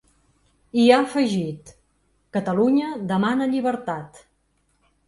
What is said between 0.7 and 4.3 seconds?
I ha afegit: Catalunya demana llibertat.